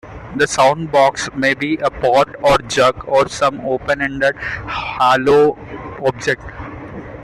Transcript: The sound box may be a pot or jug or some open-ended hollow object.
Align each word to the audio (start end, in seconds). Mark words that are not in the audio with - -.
The 0.35 0.47
sound 0.47 0.91
box 0.91 1.29
may 1.35 1.53
be 1.53 1.75
a 1.77 1.91
pot 1.91 2.29
or 2.41 2.57
jug 2.57 3.07
or 3.07 3.27
some 3.27 3.59
open-ended 3.59 4.35
hollow 4.65 5.55
object. 6.03 6.41